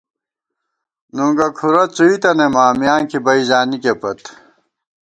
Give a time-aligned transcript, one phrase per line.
[1.15, 4.19] نُنگُہ کُھرَہ څُوئ تنَئیم آں، میانکی بئ زانِکے پت